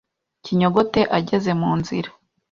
Kinyogote 0.43 1.01
ageze 1.17 1.51
mu 1.61 1.71
nzira, 1.79 2.09